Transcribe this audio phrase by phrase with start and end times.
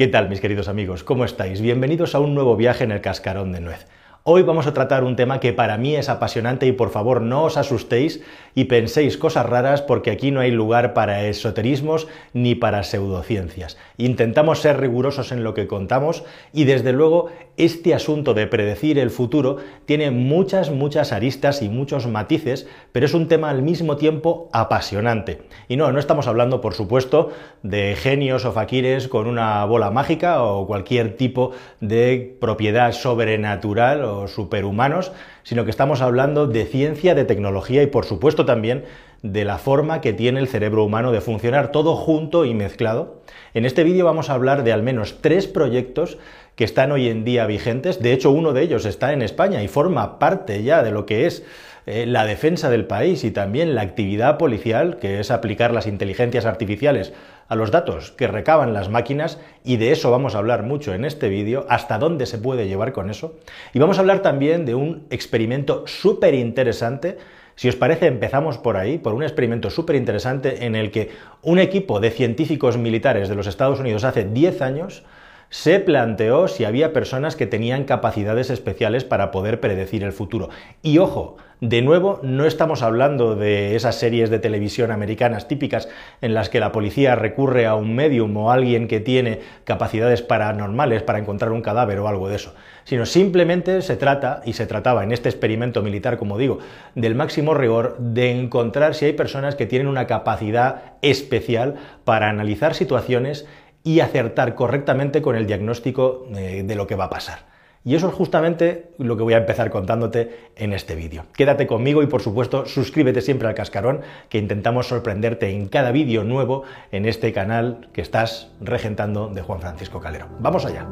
[0.00, 1.04] ¿Qué tal mis queridos amigos?
[1.04, 1.60] ¿Cómo estáis?
[1.60, 3.86] Bienvenidos a un nuevo viaje en el cascarón de nuez.
[4.32, 7.42] Hoy vamos a tratar un tema que para mí es apasionante y por favor no
[7.42, 8.22] os asustéis
[8.54, 13.76] y penséis cosas raras porque aquí no hay lugar para esoterismos ni para pseudociencias.
[13.96, 16.22] Intentamos ser rigurosos en lo que contamos
[16.52, 22.06] y desde luego este asunto de predecir el futuro tiene muchas, muchas aristas y muchos
[22.06, 25.42] matices, pero es un tema al mismo tiempo apasionante.
[25.66, 27.30] Y no, no estamos hablando por supuesto
[27.64, 31.50] de genios o faquires con una bola mágica o cualquier tipo
[31.80, 38.44] de propiedad sobrenatural superhumanos, sino que estamos hablando de ciencia, de tecnología y por supuesto
[38.44, 38.84] también
[39.22, 43.20] de la forma que tiene el cerebro humano de funcionar todo junto y mezclado.
[43.52, 46.18] En este vídeo vamos a hablar de al menos tres proyectos
[46.56, 48.02] que están hoy en día vigentes.
[48.02, 51.26] De hecho, uno de ellos está en España y forma parte ya de lo que
[51.26, 51.44] es
[51.86, 56.46] eh, la defensa del país y también la actividad policial, que es aplicar las inteligencias
[56.46, 57.12] artificiales
[57.50, 61.04] a los datos que recaban las máquinas, y de eso vamos a hablar mucho en
[61.04, 63.34] este vídeo, hasta dónde se puede llevar con eso.
[63.74, 67.18] Y vamos a hablar también de un experimento súper interesante
[67.56, 71.10] si os parece, empezamos por ahí, por un experimento súper interesante en el que
[71.42, 75.02] un equipo de científicos militares de los Estados Unidos hace 10 años
[75.50, 80.48] se planteó si había personas que tenían capacidades especiales para poder predecir el futuro.
[80.80, 85.90] Y ojo, de nuevo, no estamos hablando de esas series de televisión americanas típicas
[86.22, 91.02] en las que la policía recurre a un medium o alguien que tiene capacidades paranormales
[91.02, 95.04] para encontrar un cadáver o algo de eso, sino simplemente se trata, y se trataba
[95.04, 96.60] en este experimento militar, como digo,
[96.94, 101.74] del máximo rigor de encontrar si hay personas que tienen una capacidad especial
[102.04, 103.46] para analizar situaciones
[103.84, 107.49] y acertar correctamente con el diagnóstico eh, de lo que va a pasar.
[107.84, 111.24] Y eso es justamente lo que voy a empezar contándote en este vídeo.
[111.34, 116.24] Quédate conmigo y por supuesto suscríbete siempre al cascarón, que intentamos sorprenderte en cada vídeo
[116.24, 120.26] nuevo en este canal que estás regentando de Juan Francisco Calero.
[120.40, 120.86] Vamos allá.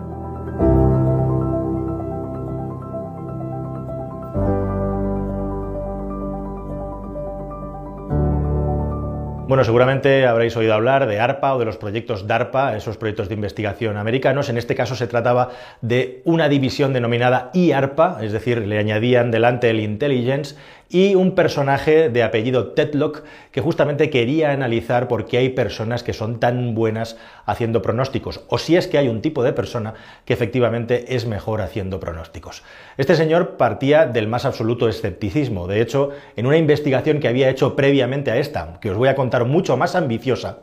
[9.58, 13.34] Bueno, seguramente habréis oído hablar de ARPA o de los proyectos DARPA, esos proyectos de
[13.34, 14.48] investigación americanos.
[14.48, 19.68] En este caso se trataba de una división denominada IARPA, es decir, le añadían delante
[19.68, 20.54] el Intelligence
[20.88, 26.12] y un personaje de apellido Tetlock que justamente quería analizar por qué hay personas que
[26.12, 29.94] son tan buenas haciendo pronósticos, o si es que hay un tipo de persona
[30.24, 32.62] que efectivamente es mejor haciendo pronósticos.
[32.96, 37.76] Este señor partía del más absoluto escepticismo, de hecho, en una investigación que había hecho
[37.76, 40.60] previamente a esta, que os voy a contar mucho más ambiciosa,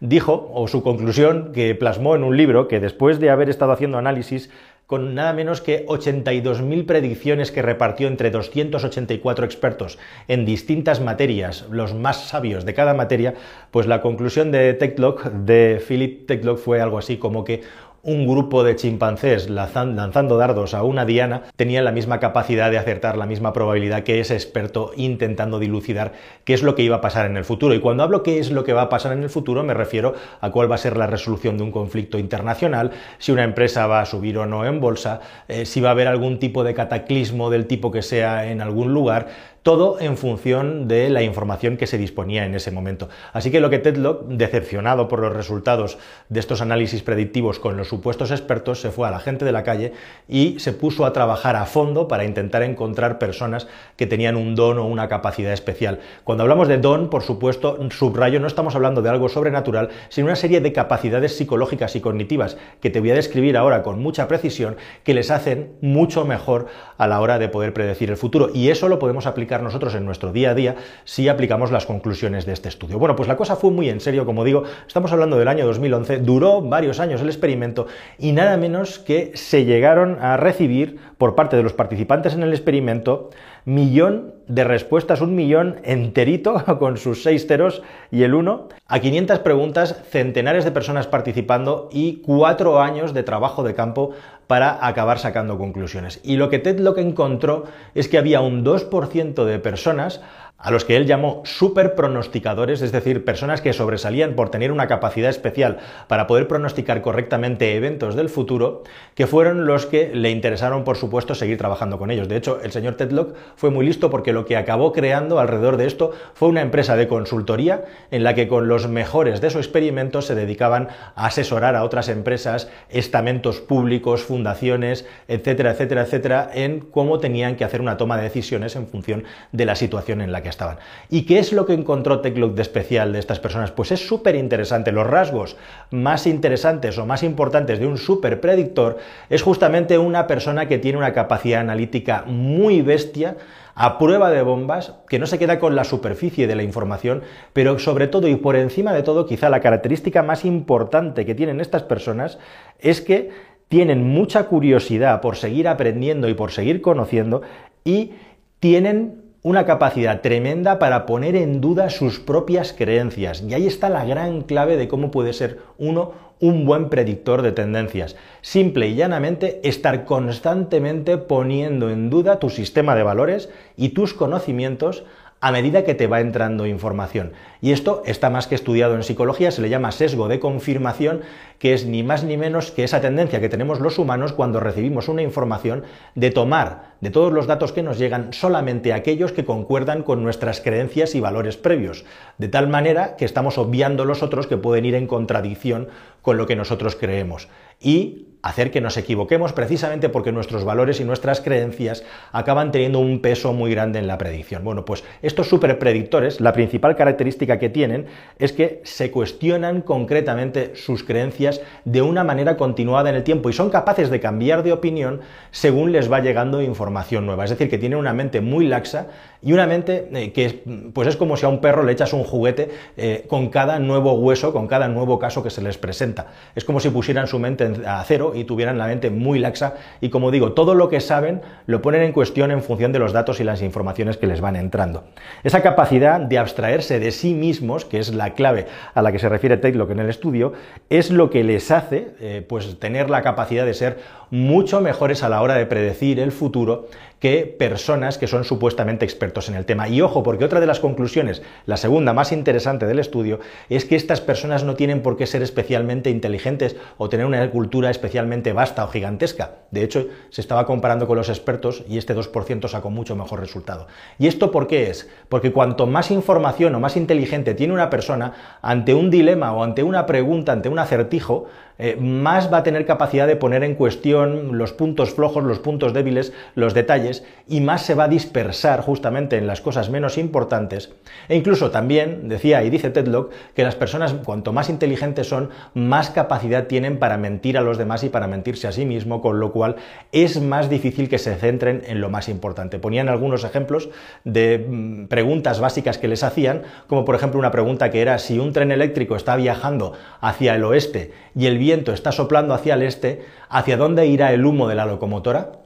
[0.00, 3.98] dijo, o su conclusión, que plasmó en un libro que después de haber estado haciendo
[3.98, 4.50] análisis
[4.86, 9.98] con nada menos que 82.000 predicciones que repartió entre 284 expertos
[10.28, 13.34] en distintas materias, los más sabios de cada materia,
[13.72, 17.62] pues la conclusión de Techlock, de Philip Techlock, fue algo así como que
[18.06, 23.18] un grupo de chimpancés lanzando dardos a una diana tenía la misma capacidad de acertar,
[23.18, 26.12] la misma probabilidad que ese experto intentando dilucidar
[26.44, 27.74] qué es lo que iba a pasar en el futuro.
[27.74, 30.14] Y cuando hablo qué es lo que va a pasar en el futuro, me refiero
[30.40, 34.00] a cuál va a ser la resolución de un conflicto internacional, si una empresa va
[34.00, 37.50] a subir o no en bolsa, eh, si va a haber algún tipo de cataclismo
[37.50, 39.26] del tipo que sea en algún lugar,
[39.66, 43.08] todo en función de la información que se disponía en ese momento.
[43.32, 47.88] Así que lo que Tedlock, decepcionado por los resultados de estos análisis predictivos con los
[47.88, 49.92] supuestos expertos, se fue a la gente de la calle
[50.28, 53.66] y se puso a trabajar a fondo para intentar encontrar personas
[53.96, 55.98] que tenían un don o una capacidad especial.
[56.22, 60.36] Cuando hablamos de don, por supuesto, subrayo, no estamos hablando de algo sobrenatural, sino una
[60.36, 64.76] serie de capacidades psicológicas y cognitivas que te voy a describir ahora con mucha precisión,
[65.02, 66.66] que les hacen mucho mejor
[66.98, 68.50] a la hora de poder predecir el futuro.
[68.54, 72.46] Y eso lo podemos aplicar nosotros en nuestro día a día si aplicamos las conclusiones
[72.46, 72.98] de este estudio.
[72.98, 76.18] Bueno, pues la cosa fue muy en serio, como digo, estamos hablando del año 2011,
[76.18, 77.86] duró varios años el experimento
[78.18, 82.52] y nada menos que se llegaron a recibir por parte de los participantes en el
[82.52, 83.30] experimento
[83.66, 89.40] millón de respuestas, un millón enterito con sus seis ceros y el uno, a 500
[89.40, 94.12] preguntas, centenares de personas participando y cuatro años de trabajo de campo
[94.46, 96.20] para acabar sacando conclusiones.
[96.22, 97.64] Y lo que Ted que encontró
[97.94, 100.20] es que había un 2% de personas
[100.66, 104.88] a los que él llamó super pronosticadores, es decir, personas que sobresalían por tener una
[104.88, 105.78] capacidad especial
[106.08, 108.82] para poder pronosticar correctamente eventos del futuro,
[109.14, 112.26] que fueron los que le interesaron, por supuesto, seguir trabajando con ellos.
[112.26, 115.86] De hecho, el señor Tedlock fue muy listo porque lo que acabó creando alrededor de
[115.86, 120.20] esto fue una empresa de consultoría en la que con los mejores de su experimento
[120.20, 127.20] se dedicaban a asesorar a otras empresas, estamentos públicos, fundaciones, etcétera, etcétera, etcétera, en cómo
[127.20, 129.22] tenían que hacer una toma de decisiones en función
[129.52, 130.78] de la situación en la que estaban.
[131.10, 133.70] ¿Y qué es lo que encontró TechLook de especial de estas personas?
[133.70, 134.90] Pues es súper interesante.
[134.90, 135.56] Los rasgos
[135.90, 138.96] más interesantes o más importantes de un super predictor
[139.28, 143.36] es justamente una persona que tiene una capacidad analítica muy bestia,
[143.78, 147.78] a prueba de bombas, que no se queda con la superficie de la información, pero
[147.78, 151.82] sobre todo y por encima de todo, quizá la característica más importante que tienen estas
[151.82, 152.38] personas
[152.78, 153.30] es que
[153.68, 157.42] tienen mucha curiosidad por seguir aprendiendo y por seguir conociendo
[157.84, 158.12] y
[158.60, 163.42] tienen una capacidad tremenda para poner en duda sus propias creencias.
[163.42, 167.52] Y ahí está la gran clave de cómo puede ser uno un buen predictor de
[167.52, 168.16] tendencias.
[168.40, 175.04] Simple y llanamente estar constantemente poniendo en duda tu sistema de valores y tus conocimientos
[175.40, 177.32] a medida que te va entrando información.
[177.60, 181.20] Y esto está más que estudiado en psicología, se le llama sesgo de confirmación,
[181.58, 185.08] que es ni más ni menos que esa tendencia que tenemos los humanos cuando recibimos
[185.08, 185.84] una información
[186.14, 190.60] de tomar de todos los datos que nos llegan solamente aquellos que concuerdan con nuestras
[190.60, 192.04] creencias y valores previos,
[192.38, 195.88] de tal manera que estamos obviando los otros que pueden ir en contradicción
[196.22, 197.48] con lo que nosotros creemos.
[197.80, 203.20] Y hacer que nos equivoquemos precisamente porque nuestros valores y nuestras creencias acaban teniendo un
[203.20, 204.62] peso muy grande en la predicción.
[204.62, 208.06] Bueno, pues estos superpredictores, la principal característica que tienen
[208.38, 213.52] es que se cuestionan concretamente sus creencias de una manera continuada en el tiempo y
[213.52, 215.20] son capaces de cambiar de opinión
[215.50, 217.44] según les va llegando información nueva.
[217.44, 219.08] Es decir, que tienen una mente muy laxa
[219.42, 222.24] y una mente eh, que pues es como si a un perro le echas un
[222.24, 226.28] juguete eh, con cada nuevo hueso, con cada nuevo caso que se les presenta.
[226.54, 230.10] Es como si pusieran su mente a cero y tuvieran la mente muy laxa y
[230.10, 233.40] como digo, todo lo que saben lo ponen en cuestión en función de los datos
[233.40, 235.04] y las informaciones que les van entrando.
[235.42, 239.28] Esa capacidad de abstraerse de sí mismos, que es la clave a la que se
[239.28, 240.52] refiere Taylor en el estudio,
[240.90, 243.98] es lo que les hace eh, pues tener la capacidad de ser
[244.30, 246.88] mucho mejores a la hora de predecir el futuro
[247.20, 249.88] que personas que son supuestamente expertos en el tema.
[249.88, 253.40] Y ojo, porque otra de las conclusiones, la segunda más interesante del estudio,
[253.70, 257.90] es que estas personas no tienen por qué ser especialmente inteligentes o tener una cultura
[257.90, 259.52] especialmente vasta o gigantesca.
[259.70, 263.86] De hecho, se estaba comparando con los expertos y este 2% sacó mucho mejor resultado.
[264.18, 265.08] ¿Y esto por qué es?
[265.28, 269.82] Porque cuanto más información o más inteligente tiene una persona ante un dilema o ante
[269.82, 271.46] una pregunta, ante un acertijo,
[271.78, 275.92] eh, más va a tener capacidad de poner en cuestión los puntos flojos, los puntos
[275.92, 280.92] débiles, los detalles, y más se va a dispersar justamente en las cosas menos importantes.
[281.28, 286.10] E incluso también decía y dice Tedlock que las personas cuanto más inteligentes son, más
[286.10, 289.52] capacidad tienen para mentir a los demás y para mentirse a sí mismo, con lo
[289.52, 289.76] cual
[290.12, 292.78] es más difícil que se centren en lo más importante.
[292.78, 293.90] Ponían algunos ejemplos
[294.24, 298.38] de mm, preguntas básicas que les hacían, como por ejemplo una pregunta que era si
[298.38, 302.82] un tren eléctrico está viajando hacia el oeste y el viento está soplando hacia el
[302.82, 305.62] este, ¿hacia dónde irá el humo de la locomotora?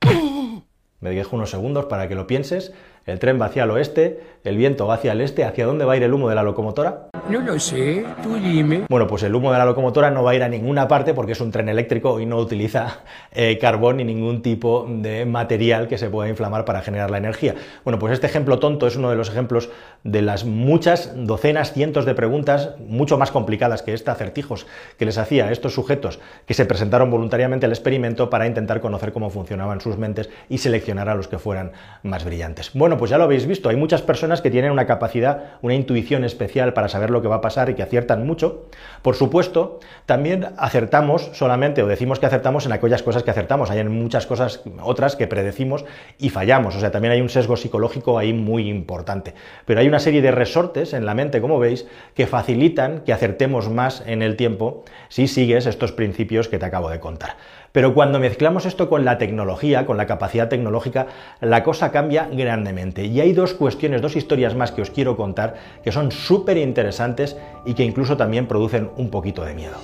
[1.00, 2.72] Me dejo unos segundos para que lo pienses.
[3.06, 5.44] El tren va hacia el oeste, el viento va hacia el este.
[5.44, 7.08] ¿Hacia dónde va a ir el humo de la locomotora?
[7.28, 8.86] No lo sé, tú dime.
[8.88, 11.32] Bueno, pues el humo de la locomotora no va a ir a ninguna parte porque
[11.32, 13.00] es un tren eléctrico y no utiliza
[13.32, 17.54] eh, carbón ni ningún tipo de material que se pueda inflamar para generar la energía.
[17.84, 19.70] Bueno, pues este ejemplo tonto es uno de los ejemplos
[20.02, 24.66] de las muchas docenas, cientos de preguntas, mucho más complicadas que esta, acertijos
[24.98, 29.12] que les hacía a estos sujetos que se presentaron voluntariamente al experimento para intentar conocer
[29.12, 32.70] cómo funcionaban sus mentes y seleccionar a los que fueran más brillantes.
[32.74, 36.22] Bueno, pues ya lo habéis visto, hay muchas personas que tienen una capacidad, una intuición
[36.22, 38.66] especial para saber lo que va a pasar y que aciertan mucho.
[39.00, 43.70] Por supuesto, también acertamos solamente, o decimos que acertamos en aquellas cosas que acertamos.
[43.70, 45.86] Hay muchas cosas otras que predecimos
[46.18, 46.76] y fallamos.
[46.76, 49.34] O sea, también hay un sesgo psicológico ahí muy importante.
[49.64, 53.70] Pero hay una serie de resortes en la mente, como veis, que facilitan que acertemos
[53.70, 57.36] más en el tiempo si sigues estos principios que te acabo de contar.
[57.72, 61.06] Pero cuando mezclamos esto con la tecnología, con la capacidad tecnológica,
[61.40, 63.04] la cosa cambia grandemente.
[63.04, 67.36] Y hay dos cuestiones, dos historias más que os quiero contar que son súper interesantes
[67.64, 69.76] y que incluso también producen un poquito de miedo.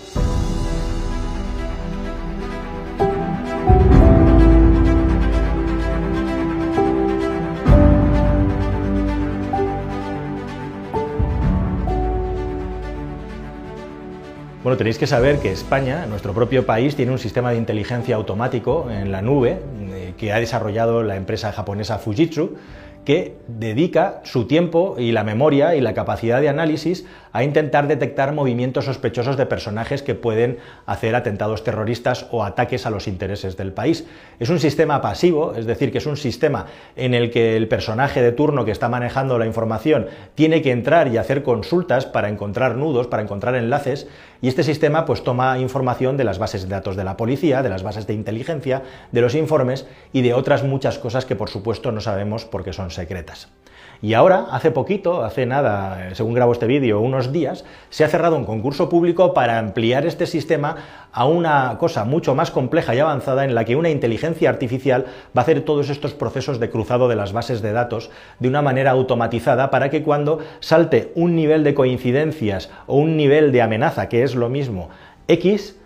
[14.67, 18.91] Bueno, tenéis que saber que España, nuestro propio país, tiene un sistema de inteligencia automático
[18.91, 19.61] en la nube
[19.93, 22.57] eh, que ha desarrollado la empresa japonesa Fujitsu
[23.05, 28.33] que dedica su tiempo y la memoria y la capacidad de análisis a intentar detectar
[28.33, 33.73] movimientos sospechosos de personajes que pueden hacer atentados terroristas o ataques a los intereses del
[33.73, 34.07] país.
[34.41, 36.65] Es un sistema pasivo, es decir, que es un sistema
[36.97, 41.09] en el que el personaje de turno que está manejando la información tiene que entrar
[41.09, 44.09] y hacer consultas para encontrar nudos, para encontrar enlaces,
[44.41, 47.69] y este sistema pues toma información de las bases de datos de la policía, de
[47.69, 51.93] las bases de inteligencia, de los informes y de otras muchas cosas que por supuesto
[51.93, 53.49] no sabemos porque son secretas.
[54.07, 58.37] Y ahora, hace poquito, hace nada, según grabo este vídeo, unos días, se ha cerrado
[58.37, 60.77] un concurso público para ampliar este sistema
[61.11, 65.41] a una cosa mucho más compleja y avanzada en la que una inteligencia artificial va
[65.41, 68.93] a hacer todos estos procesos de cruzado de las bases de datos de una manera
[68.93, 74.23] automatizada para que cuando salte un nivel de coincidencias o un nivel de amenaza, que
[74.23, 74.89] es lo mismo,
[75.27, 75.81] X,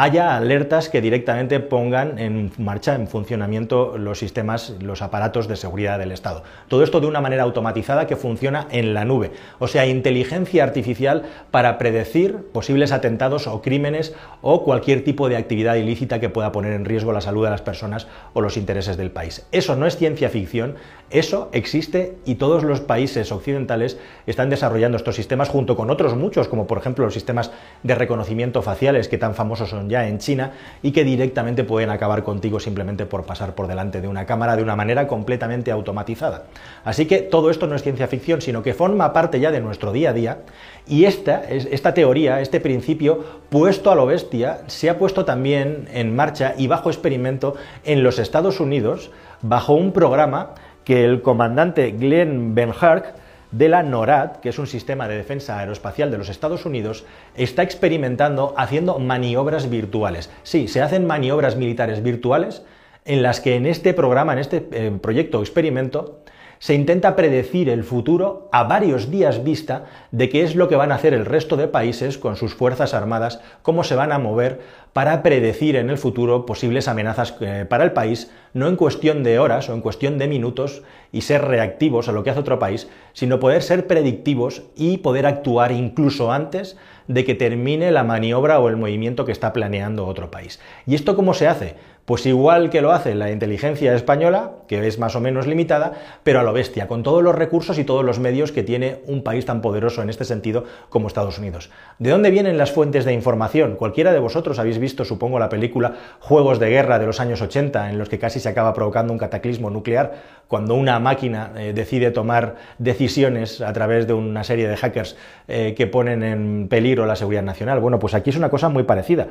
[0.00, 5.98] haya alertas que directamente pongan en marcha, en funcionamiento los sistemas, los aparatos de seguridad
[5.98, 6.44] del Estado.
[6.68, 11.24] Todo esto de una manera automatizada que funciona en la nube, o sea, inteligencia artificial
[11.50, 16.74] para predecir posibles atentados o crímenes o cualquier tipo de actividad ilícita que pueda poner
[16.74, 19.48] en riesgo la salud de las personas o los intereses del país.
[19.50, 20.76] Eso no es ciencia ficción,
[21.10, 26.46] eso existe y todos los países occidentales están desarrollando estos sistemas junto con otros muchos,
[26.46, 27.50] como por ejemplo los sistemas
[27.82, 30.52] de reconocimiento faciales que tan famosos son ya en China
[30.82, 34.62] y que directamente pueden acabar contigo simplemente por pasar por delante de una cámara de
[34.62, 36.44] una manera completamente automatizada.
[36.84, 39.92] Así que todo esto no es ciencia ficción, sino que forma parte ya de nuestro
[39.92, 40.38] día a día
[40.86, 46.14] y esta, esta teoría, este principio, puesto a lo bestia, se ha puesto también en
[46.14, 47.54] marcha y bajo experimento
[47.84, 49.10] en los Estados Unidos
[49.42, 50.54] bajo un programa
[50.84, 53.14] que el comandante Glenn Benhark
[53.50, 57.62] de la NORAD, que es un sistema de defensa aeroespacial de los Estados Unidos, está
[57.62, 60.30] experimentando haciendo maniobras virtuales.
[60.42, 62.62] Sí, se hacen maniobras militares virtuales
[63.04, 66.20] en las que en este programa, en este eh, proyecto experimento,
[66.58, 70.92] se intenta predecir el futuro a varios días vista de qué es lo que van
[70.92, 74.60] a hacer el resto de países con sus fuerzas armadas, cómo se van a mover
[74.92, 79.38] para predecir en el futuro posibles amenazas eh, para el país, no en cuestión de
[79.38, 82.88] horas o en cuestión de minutos y ser reactivos a lo que hace otro país,
[83.12, 88.68] sino poder ser predictivos y poder actuar incluso antes de que termine la maniobra o
[88.68, 90.60] el movimiento que está planeando otro país.
[90.86, 91.76] ¿Y esto cómo se hace?
[92.08, 96.40] Pues igual que lo hace la inteligencia española, que es más o menos limitada, pero
[96.40, 99.44] a lo bestia, con todos los recursos y todos los medios que tiene un país
[99.44, 101.68] tan poderoso en este sentido como Estados Unidos.
[101.98, 103.76] ¿De dónde vienen las fuentes de información?
[103.76, 107.90] Cualquiera de vosotros habéis visto, supongo, la película Juegos de Guerra de los años 80,
[107.90, 110.14] en los que casi se acaba provocando un cataclismo nuclear,
[110.48, 115.14] cuando una máquina eh, decide tomar decisiones a través de una serie de hackers
[115.46, 117.80] eh, que ponen en peligro la seguridad nacional.
[117.80, 119.28] Bueno, pues aquí es una cosa muy parecida.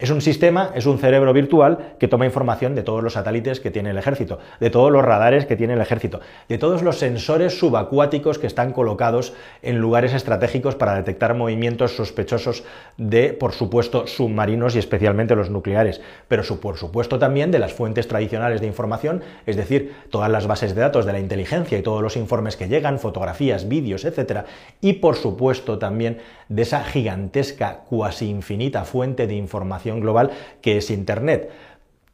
[0.00, 3.70] Es un sistema, es un cerebro virtual que toma información de todos los satélites que
[3.70, 7.58] tiene el ejército, de todos los radares que tiene el ejército, de todos los sensores
[7.58, 12.64] subacuáticos que están colocados en lugares estratégicos para detectar movimientos sospechosos
[12.96, 18.08] de, por supuesto, submarinos y especialmente los nucleares, pero por supuesto también de las fuentes
[18.08, 22.02] tradicionales de información, es decir, todas las bases de datos de la inteligencia y todos
[22.02, 24.46] los informes que llegan, fotografías, vídeos, etcétera,
[24.80, 30.30] y por supuesto también de esa gigantesca, cuasi infinita fuente de información global
[30.62, 31.50] que es Internet.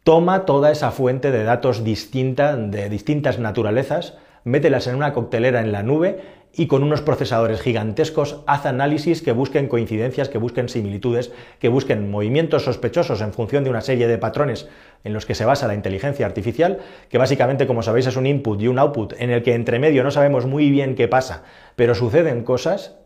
[0.02, 4.14] Toma toda esa fuente de datos distinta, de distintas naturalezas,
[4.44, 6.20] mételas en una coctelera en la nube
[6.56, 12.10] y con unos procesadores gigantescos haz análisis que busquen coincidencias, que busquen similitudes, que busquen
[12.10, 14.68] movimientos sospechosos en función de una serie de patrones
[15.04, 16.78] en los que se basa la inteligencia artificial,
[17.10, 20.02] que básicamente, como sabéis, es un input y un output en el que entre medio
[20.02, 21.42] no sabemos muy bien qué pasa,
[21.76, 22.96] pero suceden cosas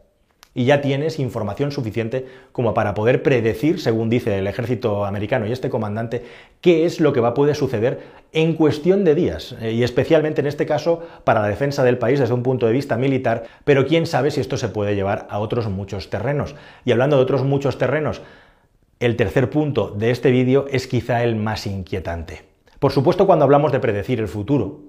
[0.55, 5.53] y ya tienes información suficiente como para poder predecir, según dice el ejército americano y
[5.53, 6.25] este comandante,
[6.61, 8.01] qué es lo que va a poder suceder
[8.33, 12.19] en cuestión de días, eh, y especialmente en este caso para la defensa del país
[12.19, 15.39] desde un punto de vista militar, pero quién sabe si esto se puede llevar a
[15.39, 16.57] otros muchos terrenos.
[16.85, 18.23] Y hablando de otros muchos terrenos,
[18.99, 22.43] el tercer punto de este vídeo es quizá el más inquietante.
[22.81, 24.81] Por supuesto, cuando hablamos de predecir el futuro,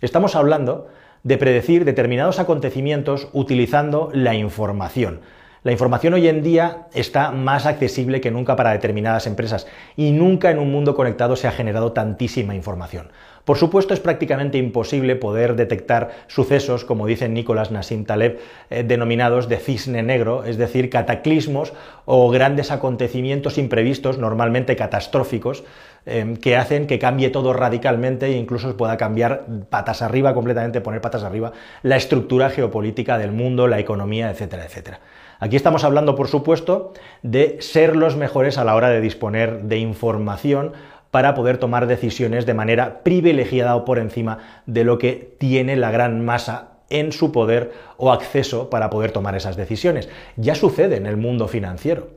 [0.00, 0.88] estamos hablando
[1.24, 5.20] de predecir determinados acontecimientos utilizando la información.
[5.64, 9.66] La información hoy en día está más accesible que nunca para determinadas empresas
[9.96, 13.08] y nunca en un mundo conectado se ha generado tantísima información.
[13.46, 19.48] Por supuesto, es prácticamente imposible poder detectar sucesos, como dice Nicolás Nassim Taleb, eh, denominados
[19.48, 21.72] de cisne negro, es decir, cataclismos
[22.04, 25.64] o grandes acontecimientos imprevistos, normalmente catastróficos,
[26.06, 31.00] em, que hacen que cambie todo radicalmente e incluso pueda cambiar patas arriba, completamente poner
[31.00, 35.00] patas arriba, la estructura geopolítica del mundo, la economía, etcétera, etcétera.
[35.40, 36.92] Aquí estamos hablando, por supuesto,
[37.22, 40.72] de ser los mejores a la hora de disponer de información
[41.10, 45.90] para poder tomar decisiones de manera privilegiada o por encima de lo que tiene la
[45.90, 50.08] gran masa en su poder o acceso para poder tomar esas decisiones.
[50.36, 52.08] Ya sucede en el mundo financiero.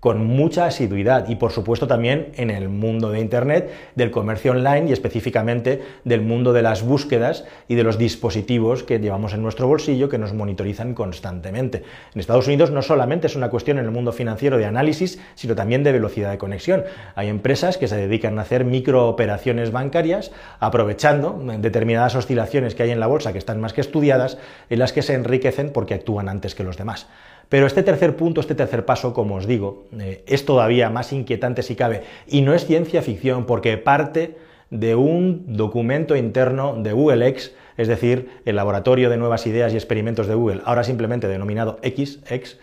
[0.00, 4.86] Con mucha asiduidad y por supuesto también en el mundo de Internet, del comercio online
[4.88, 9.66] y específicamente del mundo de las búsquedas y de los dispositivos que llevamos en nuestro
[9.66, 11.82] bolsillo que nos monitorizan constantemente.
[12.14, 15.56] En Estados Unidos no solamente es una cuestión en el mundo financiero de análisis, sino
[15.56, 16.84] también de velocidad de conexión.
[17.16, 23.00] Hay empresas que se dedican a hacer microoperaciones bancarias aprovechando determinadas oscilaciones que hay en
[23.00, 24.38] la bolsa que están más que estudiadas,
[24.70, 27.08] en las que se enriquecen porque actúan antes que los demás.
[27.48, 31.62] Pero este tercer punto, este tercer paso, como os digo, eh, es todavía más inquietante
[31.62, 34.36] si cabe, y no es ciencia ficción porque parte
[34.70, 39.76] de un documento interno de Google X, es decir, el laboratorio de nuevas ideas y
[39.76, 42.58] experimentos de Google, ahora simplemente denominado XX.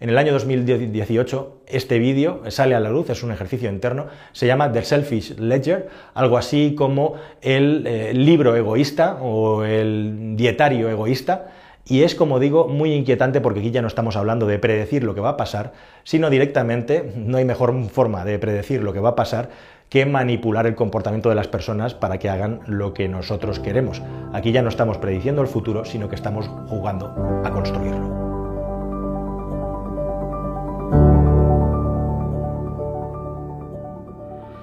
[0.00, 4.46] En el año 2018 este vídeo sale a la luz, es un ejercicio interno, se
[4.46, 11.52] llama The Selfish Ledger, algo así como el eh, libro egoísta o el dietario egoísta,
[11.86, 15.14] y es, como digo, muy inquietante porque aquí ya no estamos hablando de predecir lo
[15.14, 15.72] que va a pasar,
[16.04, 19.50] sino directamente, no hay mejor forma de predecir lo que va a pasar
[19.88, 24.00] que manipular el comportamiento de las personas para que hagan lo que nosotros queremos.
[24.32, 28.29] Aquí ya no estamos prediciendo el futuro, sino que estamos jugando a construirlo.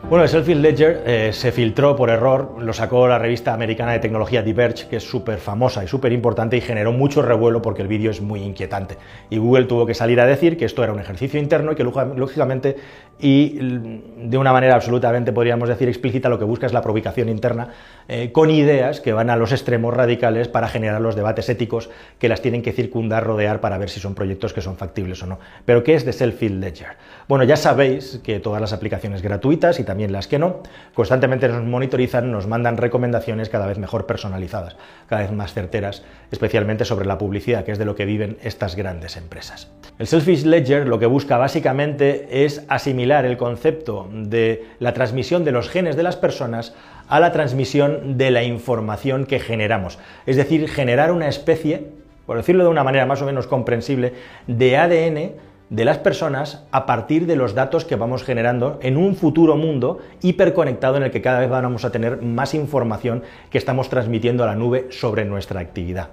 [0.09, 3.99] Bueno, el Selfie Ledger eh, se filtró por error, lo sacó la revista americana de
[3.99, 7.89] tecnología Diverge, que es súper famosa y súper importante y generó mucho revuelo porque el
[7.89, 8.97] vídeo es muy inquietante.
[9.29, 11.83] Y Google tuvo que salir a decir que esto era un ejercicio interno y que
[11.83, 12.77] lógicamente
[13.19, 17.69] y de una manera absolutamente, podríamos decir, explícita, lo que busca es la provocación interna
[18.07, 22.29] eh, con ideas que van a los extremos radicales para generar los debates éticos que
[22.29, 25.39] las tienen que circundar, rodear para ver si son proyectos que son factibles o no.
[25.65, 26.97] Pero ¿qué es de Selfie Ledger?
[27.27, 30.61] Bueno, ya sabéis que todas las aplicaciones gratuitas y también las que no,
[30.93, 36.85] constantemente nos monitorizan, nos mandan recomendaciones cada vez mejor personalizadas, cada vez más certeras, especialmente
[36.85, 39.69] sobre la publicidad, que es de lo que viven estas grandes empresas.
[39.99, 45.51] El Selfish Ledger lo que busca básicamente es asimilar el concepto de la transmisión de
[45.51, 46.75] los genes de las personas
[47.07, 51.87] a la transmisión de la información que generamos, es decir, generar una especie,
[52.27, 54.13] por decirlo de una manera más o menos comprensible,
[54.45, 55.31] de ADN
[55.71, 59.97] de las personas a partir de los datos que vamos generando en un futuro mundo
[60.21, 64.47] hiperconectado en el que cada vez vamos a tener más información que estamos transmitiendo a
[64.47, 66.09] la nube sobre nuestra actividad.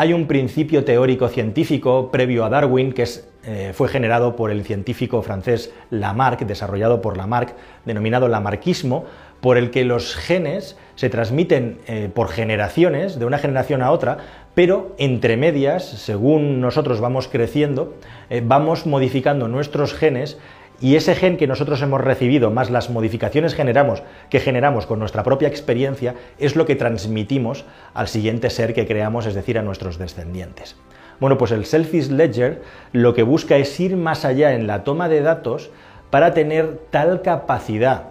[0.00, 3.04] Hay un principio teórico científico previo a Darwin que
[3.42, 9.06] eh, fue generado por el científico francés Lamarck, desarrollado por Lamarck, denominado lamarquismo,
[9.40, 14.18] por el que los genes se transmiten eh, por generaciones, de una generación a otra,
[14.54, 17.96] pero entre medias, según nosotros vamos creciendo,
[18.30, 20.38] eh, vamos modificando nuestros genes
[20.80, 25.48] y ese gen que nosotros hemos recibido, más las modificaciones que generamos con nuestra propia
[25.48, 27.64] experiencia, es lo que transmitimos
[27.94, 30.76] al siguiente ser que creamos, es decir, a nuestros descendientes.
[31.20, 32.62] Bueno, pues el Selfish Ledger
[32.92, 35.70] lo que busca es ir más allá en la toma de datos
[36.10, 38.04] para tener tal capacidad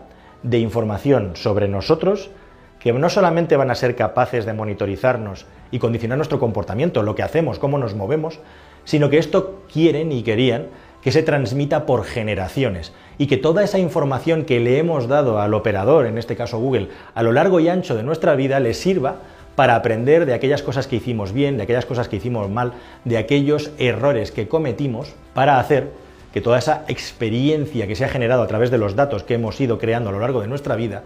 [0.44, 2.32] de información sobre nosotros
[2.80, 7.24] que no solamente van a ser capaces de monitorizarnos y condicionar nuestro comportamiento, lo que
[7.24, 8.40] hacemos, cómo nos movemos,
[8.84, 10.68] sino que esto quieren y querían
[11.02, 15.54] que se transmita por generaciones y que toda esa información que le hemos dado al
[15.54, 19.18] operador, en este caso Google, a lo largo y ancho de nuestra vida, le sirva
[19.56, 22.74] para aprender de aquellas cosas que hicimos bien, de aquellas cosas que hicimos mal,
[23.06, 25.90] de aquellos errores que cometimos, para hacer
[26.32, 29.60] que toda esa experiencia que se ha generado a través de los datos que hemos
[29.60, 31.04] ido creando a lo largo de nuestra vida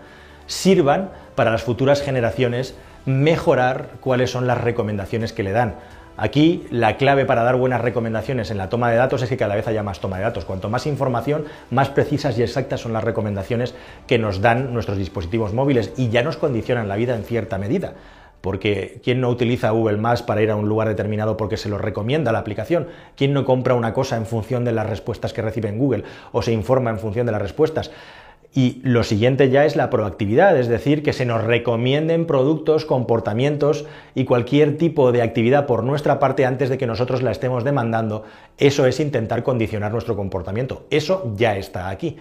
[0.48, 2.76] sirvan para las futuras generaciones
[3.06, 5.76] mejorar cuáles son las recomendaciones que le dan.
[6.22, 9.56] Aquí la clave para dar buenas recomendaciones en la toma de datos es que cada
[9.56, 10.46] vez haya más toma de datos.
[10.46, 13.74] Cuanto más información, más precisas y exactas son las recomendaciones
[14.06, 17.96] que nos dan nuestros dispositivos móviles y ya nos condicionan la vida en cierta medida.
[18.42, 21.80] Porque ¿quién no utiliza Google Maps para ir a un lugar determinado porque se lo
[21.80, 22.88] recomienda la aplicación?
[23.16, 26.04] ¿Quién no compra una cosa en función de las respuestas que recibe en Google
[26.34, 27.90] o se informa en función de las respuestas?
[28.54, 33.86] Y lo siguiente ya es la proactividad, es decir, que se nos recomienden productos, comportamientos
[34.14, 38.26] y cualquier tipo de actividad por nuestra parte antes de que nosotros la estemos demandando.
[38.58, 40.86] Eso es intentar condicionar nuestro comportamiento.
[40.90, 42.18] Eso ya está aquí.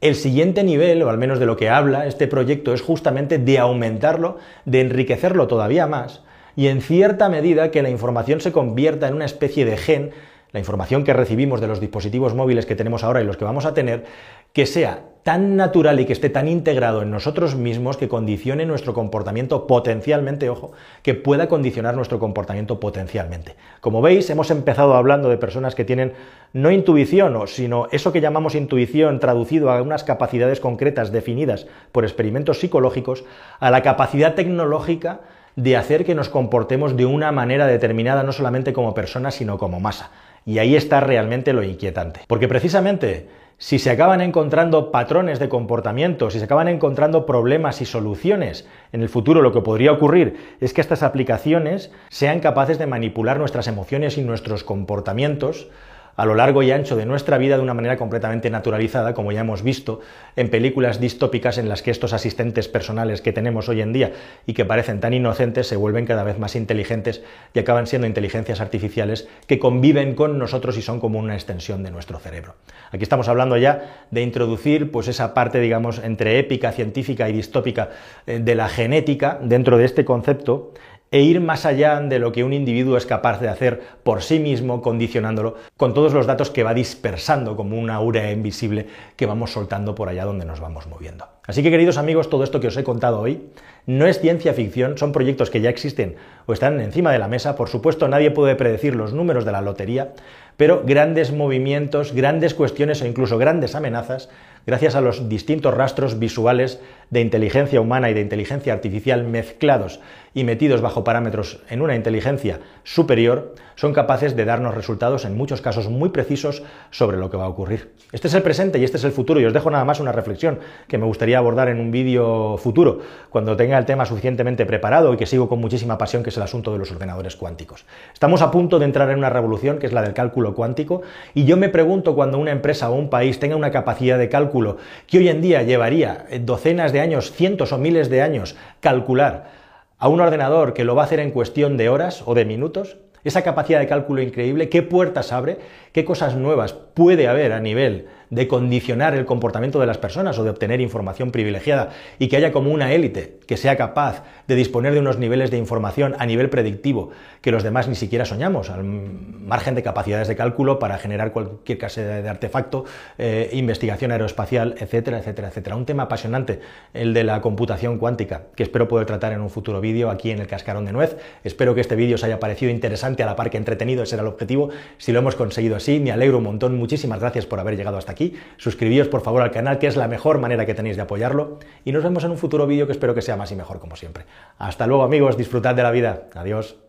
[0.00, 3.58] El siguiente nivel, o al menos de lo que habla este proyecto, es justamente de
[3.58, 6.22] aumentarlo, de enriquecerlo todavía más
[6.54, 10.10] y en cierta medida que la información se convierta en una especie de gen
[10.52, 13.64] la información que recibimos de los dispositivos móviles que tenemos ahora y los que vamos
[13.64, 14.04] a tener,
[14.52, 18.92] que sea tan natural y que esté tan integrado en nosotros mismos que condicione nuestro
[18.92, 23.54] comportamiento potencialmente, ojo, que pueda condicionar nuestro comportamiento potencialmente.
[23.80, 26.12] Como veis, hemos empezado hablando de personas que tienen
[26.52, 32.58] no intuición, sino eso que llamamos intuición traducido a unas capacidades concretas definidas por experimentos
[32.58, 33.24] psicológicos,
[33.60, 35.20] a la capacidad tecnológica
[35.54, 39.80] de hacer que nos comportemos de una manera determinada, no solamente como personas, sino como
[39.80, 40.10] masa.
[40.44, 42.20] Y ahí está realmente lo inquietante.
[42.26, 43.28] Porque precisamente
[43.62, 49.02] si se acaban encontrando patrones de comportamiento, si se acaban encontrando problemas y soluciones, en
[49.02, 53.68] el futuro lo que podría ocurrir es que estas aplicaciones sean capaces de manipular nuestras
[53.68, 55.68] emociones y nuestros comportamientos
[56.16, 59.40] a lo largo y ancho de nuestra vida de una manera completamente naturalizada, como ya
[59.40, 60.00] hemos visto
[60.36, 64.12] en películas distópicas en las que estos asistentes personales que tenemos hoy en día
[64.46, 67.22] y que parecen tan inocentes se vuelven cada vez más inteligentes
[67.54, 71.90] y acaban siendo inteligencias artificiales que conviven con nosotros y son como una extensión de
[71.90, 72.54] nuestro cerebro.
[72.90, 77.90] Aquí estamos hablando ya de introducir pues esa parte, digamos, entre épica, científica y distópica
[78.26, 80.72] eh, de la genética dentro de este concepto
[81.12, 84.38] e ir más allá de lo que un individuo es capaz de hacer por sí
[84.38, 89.52] mismo, condicionándolo con todos los datos que va dispersando como una aura invisible que vamos
[89.52, 91.28] soltando por allá donde nos vamos moviendo.
[91.46, 93.42] Así que queridos amigos, todo esto que os he contado hoy
[93.84, 97.56] no es ciencia ficción, son proyectos que ya existen o están encima de la mesa.
[97.56, 100.12] Por supuesto, nadie puede predecir los números de la lotería,
[100.56, 104.30] pero grandes movimientos, grandes cuestiones o incluso grandes amenazas
[104.66, 106.80] gracias a los distintos rastros visuales
[107.12, 110.00] de inteligencia humana y de inteligencia artificial mezclados
[110.34, 115.60] y metidos bajo parámetros en una inteligencia superior, son capaces de darnos resultados en muchos
[115.60, 117.92] casos muy precisos sobre lo que va a ocurrir.
[118.12, 120.12] Este es el presente y este es el futuro y os dejo nada más una
[120.12, 125.12] reflexión que me gustaría abordar en un vídeo futuro, cuando tenga el tema suficientemente preparado
[125.12, 127.84] y que sigo con muchísima pasión, que es el asunto de los ordenadores cuánticos.
[128.14, 131.02] Estamos a punto de entrar en una revolución que es la del cálculo cuántico
[131.34, 134.78] y yo me pregunto cuando una empresa o un país tenga una capacidad de cálculo
[135.06, 139.50] que hoy en día llevaría eh, docenas de años, cientos o miles de años calcular
[139.98, 142.96] a un ordenador que lo va a hacer en cuestión de horas o de minutos,
[143.24, 145.58] esa capacidad de cálculo increíble, qué puertas abre,
[145.92, 150.44] qué cosas nuevas puede haber a nivel de condicionar el comportamiento de las personas o
[150.44, 154.94] de obtener información privilegiada y que haya como una élite que sea capaz de disponer
[154.94, 157.10] de unos niveles de información a nivel predictivo
[157.42, 161.76] que los demás ni siquiera soñamos, al margen de capacidades de cálculo para generar cualquier
[161.76, 162.86] clase de artefacto,
[163.18, 165.76] eh, investigación aeroespacial, etcétera, etcétera, etcétera.
[165.76, 166.60] Un tema apasionante,
[166.94, 170.38] el de la computación cuántica, que espero poder tratar en un futuro vídeo aquí en
[170.38, 171.18] el Cascarón de Nuez.
[171.44, 174.22] Espero que este vídeo os haya parecido interesante a la par que entretenido, ese era
[174.22, 174.70] el objetivo.
[174.96, 176.76] Si lo hemos conseguido así, me alegro un montón.
[176.78, 180.08] Muchísimas gracias por haber llegado hasta aquí suscribíos por favor al canal, que es la
[180.08, 183.14] mejor manera que tenéis de apoyarlo, y nos vemos en un futuro vídeo que espero
[183.14, 184.24] que sea más y mejor como siempre.
[184.58, 186.28] Hasta luego amigos, disfrutad de la vida.
[186.34, 186.81] Adiós.